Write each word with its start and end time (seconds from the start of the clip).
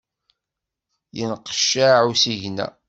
Yenqeccaε 1.17 2.01
usigna. 2.11 2.65